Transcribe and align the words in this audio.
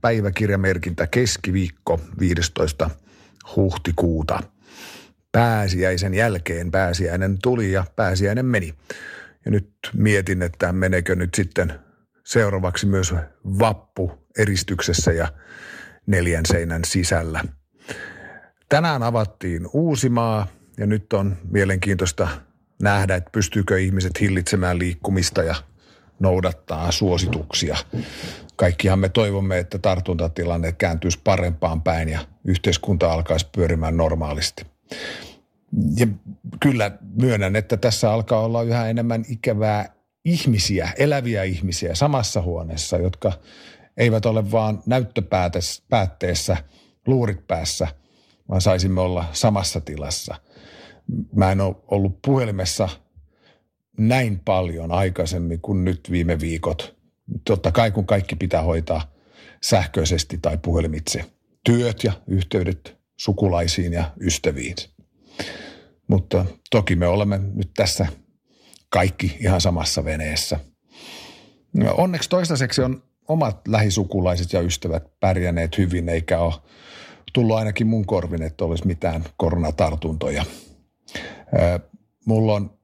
päiväkirjamerkintä 0.00 1.06
keskiviikko 1.06 2.00
15. 2.20 2.90
huhtikuuta. 3.56 4.42
Pääsiäisen 5.32 6.14
jälkeen 6.14 6.70
pääsiäinen 6.70 7.38
tuli 7.42 7.72
ja 7.72 7.84
pääsiäinen 7.96 8.46
meni. 8.46 8.74
Ja 9.44 9.50
nyt 9.50 9.70
mietin, 9.94 10.42
että 10.42 10.72
menekö 10.72 11.16
nyt 11.16 11.34
sitten 11.34 11.72
seuraavaksi 12.24 12.86
myös 12.86 13.14
vappu 13.44 14.12
eristyksessä 14.38 15.12
ja 15.12 15.28
neljän 16.06 16.46
seinän 16.46 16.84
sisällä. 16.84 17.44
Tänään 18.68 19.02
avattiin 19.02 19.66
Uusimaa 19.72 20.46
ja 20.78 20.86
nyt 20.86 21.12
on 21.12 21.36
mielenkiintoista 21.50 22.28
nähdä, 22.82 23.16
että 23.16 23.30
pystyykö 23.30 23.80
ihmiset 23.80 24.20
hillitsemään 24.20 24.78
liikkumista 24.78 25.42
ja 25.42 25.54
noudattaa 26.20 26.92
suosituksia. 26.92 27.76
Kaikkihan 28.56 28.98
me 28.98 29.08
toivomme, 29.08 29.58
että 29.58 29.78
tartuntatilanne 29.78 30.72
kääntyisi 30.72 31.20
parempaan 31.24 31.82
päin 31.82 32.08
ja 32.08 32.20
yhteiskunta 32.44 33.12
alkaisi 33.12 33.46
pyörimään 33.52 33.96
normaalisti. 33.96 34.66
Ja 35.96 36.06
kyllä 36.60 36.90
myönnän, 37.14 37.56
että 37.56 37.76
tässä 37.76 38.12
alkaa 38.12 38.40
olla 38.40 38.62
yhä 38.62 38.88
enemmän 38.88 39.24
ikävää 39.28 39.88
ihmisiä, 40.24 40.90
eläviä 40.98 41.42
ihmisiä 41.42 41.94
samassa 41.94 42.42
huoneessa, 42.42 42.96
jotka 42.96 43.32
eivät 43.96 44.26
ole 44.26 44.50
vaan 44.50 44.82
näyttöpäätteessä, 44.86 46.56
luurit 47.06 47.46
päässä, 47.46 47.88
vaan 48.48 48.60
saisimme 48.60 49.00
olla 49.00 49.24
samassa 49.32 49.80
tilassa. 49.80 50.34
Mä 51.34 51.52
en 51.52 51.60
ole 51.60 51.76
ollut 51.88 52.22
puhelimessa 52.22 52.88
näin 53.98 54.40
paljon 54.44 54.92
aikaisemmin 54.92 55.60
kuin 55.60 55.84
nyt 55.84 56.10
viime 56.10 56.40
viikot. 56.40 56.96
Totta 57.44 57.72
kai 57.72 57.90
kun 57.90 58.06
kaikki 58.06 58.36
pitää 58.36 58.62
hoitaa 58.62 59.12
sähköisesti 59.62 60.38
tai 60.42 60.58
puhelimitse. 60.62 61.24
Työt 61.64 62.04
ja 62.04 62.12
yhteydet 62.26 62.96
sukulaisiin 63.16 63.92
ja 63.92 64.10
ystäviin. 64.20 64.76
Mutta 66.08 66.44
toki 66.70 66.96
me 66.96 67.06
olemme 67.06 67.40
nyt 67.54 67.70
tässä 67.76 68.06
kaikki 68.88 69.36
ihan 69.40 69.60
samassa 69.60 70.04
veneessä. 70.04 70.60
Onneksi 71.96 72.28
toistaiseksi 72.28 72.82
on 72.82 73.02
omat 73.28 73.68
lähisukulaiset 73.68 74.52
ja 74.52 74.60
ystävät 74.60 75.04
pärjänneet 75.20 75.78
hyvin, 75.78 76.08
eikä 76.08 76.38
ole 76.38 76.54
tullut 77.32 77.56
ainakin 77.56 77.86
mun 77.86 78.06
korvin, 78.06 78.42
että 78.42 78.64
olisi 78.64 78.86
mitään 78.86 79.24
koronatartuntoja. 79.36 80.44
Mulla 82.26 82.54
on 82.54 82.77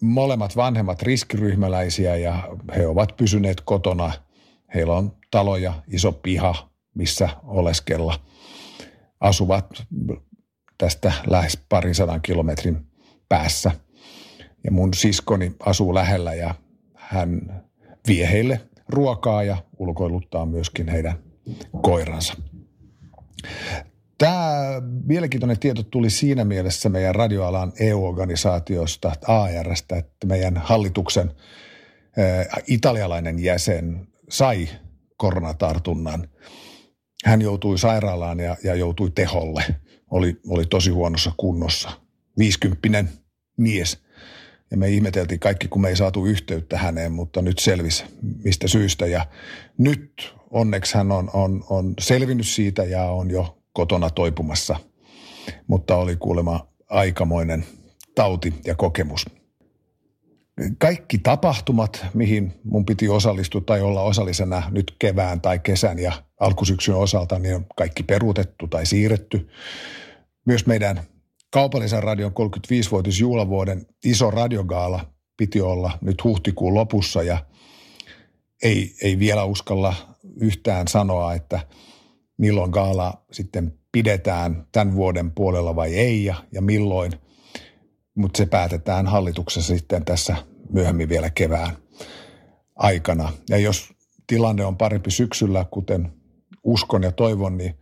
molemmat 0.00 0.56
vanhemmat 0.56 1.02
riskiryhmäläisiä 1.02 2.16
ja 2.16 2.48
he 2.76 2.86
ovat 2.86 3.16
pysyneet 3.16 3.60
kotona. 3.60 4.12
Heillä 4.74 4.94
on 4.94 5.16
talo 5.30 5.56
ja 5.56 5.74
iso 5.88 6.12
piha, 6.12 6.70
missä 6.94 7.28
oleskella. 7.42 8.20
Asuvat 9.20 9.86
tästä 10.78 11.12
lähes 11.26 11.58
parin 11.68 11.94
sadan 11.94 12.22
kilometrin 12.22 12.86
päässä. 13.28 13.70
Ja 14.64 14.70
mun 14.70 14.94
siskoni 14.94 15.52
asuu 15.60 15.94
lähellä 15.94 16.34
ja 16.34 16.54
hän 16.94 17.62
vie 18.08 18.30
heille 18.30 18.60
ruokaa 18.88 19.42
ja 19.42 19.56
ulkoiluttaa 19.78 20.46
myöskin 20.46 20.88
heidän 20.88 21.18
koiransa. 21.82 22.34
Tämä 24.20 24.82
mielenkiintoinen 25.06 25.58
tieto 25.58 25.82
tuli 25.82 26.10
siinä 26.10 26.44
mielessä 26.44 26.88
meidän 26.88 27.14
radioalan 27.14 27.72
EU-organisaatiosta, 27.80 29.12
ARstä, 29.26 29.96
että 29.96 30.26
meidän 30.26 30.56
hallituksen 30.56 31.30
ä, 32.18 32.60
italialainen 32.66 33.38
jäsen 33.38 34.08
sai 34.30 34.68
koronatartunnan. 35.16 36.28
Hän 37.24 37.42
joutui 37.42 37.78
sairaalaan 37.78 38.40
ja, 38.40 38.56
ja 38.64 38.74
joutui 38.74 39.10
teholle. 39.10 39.64
Oli, 40.10 40.40
oli 40.48 40.66
tosi 40.66 40.90
huonossa 40.90 41.32
kunnossa. 41.36 41.90
50 42.38 43.04
mies. 43.56 43.98
Ja 44.70 44.76
me 44.76 44.88
ihmeteltiin 44.88 45.40
kaikki, 45.40 45.68
kun 45.68 45.82
me 45.82 45.88
ei 45.88 45.96
saatu 45.96 46.26
yhteyttä 46.26 46.78
häneen, 46.78 47.12
mutta 47.12 47.42
nyt 47.42 47.58
selvisi 47.58 48.04
mistä 48.44 48.68
syystä. 48.68 49.06
Ja 49.06 49.26
nyt 49.78 50.34
onneksi 50.50 50.94
hän 50.94 51.12
on, 51.12 51.30
on, 51.32 51.64
on 51.70 51.94
selvinnyt 52.00 52.46
siitä 52.46 52.84
ja 52.84 53.04
on 53.04 53.30
jo 53.30 53.59
kotona 53.72 54.10
toipumassa, 54.10 54.76
mutta 55.66 55.96
oli 55.96 56.16
kuulemma 56.16 56.66
aikamoinen 56.90 57.66
tauti 58.14 58.54
ja 58.64 58.74
kokemus. 58.74 59.26
Kaikki 60.78 61.18
tapahtumat, 61.18 62.06
mihin 62.14 62.52
mun 62.64 62.86
piti 62.86 63.08
osallistua 63.08 63.60
tai 63.60 63.80
olla 63.80 64.02
osallisena 64.02 64.62
nyt 64.70 64.96
kevään 64.98 65.40
tai 65.40 65.58
kesän 65.58 65.98
ja 65.98 66.12
alkusyksyn 66.40 66.94
osalta, 66.94 67.38
niin 67.38 67.54
on 67.54 67.66
kaikki 67.76 68.02
peruutettu 68.02 68.68
tai 68.68 68.86
siirretty. 68.86 69.48
Myös 70.46 70.66
meidän 70.66 71.00
kaupallisen 71.50 72.02
radion 72.02 72.32
35-vuotisjuhlavuoden 72.32 73.86
iso 74.04 74.30
radiogaala 74.30 75.12
piti 75.36 75.60
olla 75.60 75.98
nyt 76.00 76.24
huhtikuun 76.24 76.74
lopussa 76.74 77.22
ja 77.22 77.38
ei, 78.62 78.94
ei 79.02 79.18
vielä 79.18 79.44
uskalla 79.44 79.94
yhtään 80.40 80.88
sanoa, 80.88 81.34
että– 81.34 81.60
milloin 82.40 82.70
gaala 82.70 83.24
sitten 83.32 83.78
pidetään 83.92 84.66
tämän 84.72 84.94
vuoden 84.94 85.30
puolella 85.30 85.76
vai 85.76 85.94
ei 85.94 86.24
ja, 86.24 86.34
ja 86.52 86.62
milloin. 86.62 87.12
Mutta 88.14 88.38
se 88.38 88.46
päätetään 88.46 89.06
hallituksessa 89.06 89.74
sitten 89.74 90.04
tässä 90.04 90.36
myöhemmin 90.72 91.08
vielä 91.08 91.30
kevään 91.30 91.76
aikana. 92.76 93.32
Ja 93.48 93.58
jos 93.58 93.92
tilanne 94.26 94.64
on 94.64 94.76
parempi 94.76 95.10
syksyllä, 95.10 95.64
kuten 95.70 96.12
uskon 96.64 97.02
ja 97.02 97.12
toivon, 97.12 97.56
niin 97.56 97.74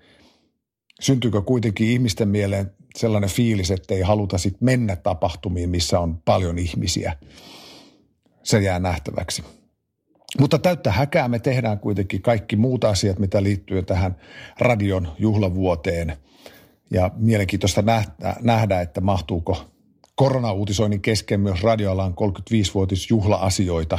syntyykö 1.00 1.42
kuitenkin 1.42 1.88
ihmisten 1.88 2.28
mieleen 2.28 2.72
sellainen 2.96 3.30
fiilis, 3.30 3.70
että 3.70 3.94
ei 3.94 4.00
haluta 4.00 4.38
sitten 4.38 4.64
mennä 4.64 4.96
tapahtumiin, 4.96 5.70
missä 5.70 6.00
on 6.00 6.22
paljon 6.24 6.58
ihmisiä. 6.58 7.16
Se 8.42 8.58
jää 8.58 8.78
nähtäväksi. 8.78 9.57
Mutta 10.40 10.58
täyttä 10.58 10.92
häkää 10.92 11.28
me 11.28 11.38
tehdään 11.38 11.78
kuitenkin 11.78 12.22
kaikki 12.22 12.56
muut 12.56 12.84
asiat, 12.84 13.18
mitä 13.18 13.42
liittyy 13.42 13.82
tähän 13.82 14.16
radion 14.58 15.08
juhlavuoteen. 15.18 16.16
Ja 16.90 17.10
mielenkiintoista 17.16 17.82
nähdä, 18.40 18.80
että 18.80 19.00
mahtuuko 19.00 19.70
koronauutisoinnin 20.14 21.00
kesken 21.00 21.40
myös 21.40 21.62
radioalan 21.62 22.14
35-vuotisjuhla-asioita. 22.14 23.98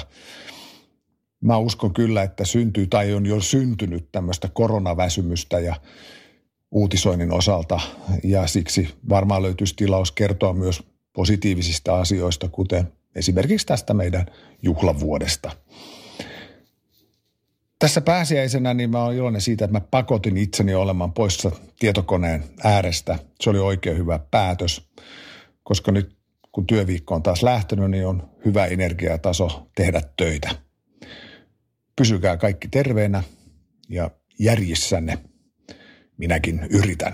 Mä 1.42 1.58
uskon 1.58 1.94
kyllä, 1.94 2.24
että 2.24 2.46
syntyy 2.46 2.88
tai 2.88 3.14
on 3.14 3.26
jo 3.26 3.42
syntynyt 3.42 4.12
tämmöistä 4.12 4.50
koronaväsymystä 4.54 5.60
ja 5.60 5.76
uutisoinnin 6.72 7.34
osalta. 7.34 7.80
Ja 8.24 8.48
siksi 8.48 8.90
varmaan 9.10 9.42
löytyisi 9.42 9.76
tilaus 9.76 10.12
kertoa 10.12 10.54
myös 10.54 10.84
positiivisista 11.14 12.00
asioista, 12.00 12.50
kuten 12.50 12.94
esimerkiksi 13.16 13.68
tästä 13.68 13.94
meidän 13.94 14.26
juhlavuodesta– 14.62 15.52
tässä 17.80 18.02
pääsiäisenä 18.02 18.74
niin 18.74 18.90
mä 18.90 19.04
oon 19.04 19.14
iloinen 19.14 19.42
siitä, 19.42 19.66
että 19.66 19.78
mä 19.78 19.82
pakotin 19.92 20.38
itseni 20.38 20.76
olemaan 20.76 21.14
poissa 21.14 21.52
tietokoneen 21.80 22.44
äärestä. 22.64 23.20
Se 23.42 23.50
oli 23.50 23.60
oikein 23.60 23.98
hyvä 23.98 24.20
päätös, 24.32 24.90
koska 25.64 25.92
nyt 25.92 26.20
kun 26.52 26.68
työviikko 26.68 27.16
on 27.16 27.24
taas 27.24 27.44
lähtenyt, 27.44 27.92
niin 27.92 28.08
on 28.08 28.30
hyvä 28.46 28.66
energiataso 28.66 29.68
tehdä 29.76 30.02
töitä. 30.18 30.50
Pysykää 31.96 32.38
kaikki 32.38 32.68
terveenä 32.68 33.24
ja 33.90 34.12
järjissänne. 34.40 35.18
Minäkin 36.18 36.68
yritän. 36.70 37.14